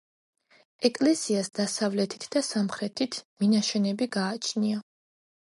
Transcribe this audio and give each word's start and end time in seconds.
ეკლესიას 0.89 1.51
დასავლეთით 1.59 2.27
და 2.37 2.43
სამხრეთით 2.49 3.21
მინაშენები 3.45 4.09
გააჩნია. 4.17 4.83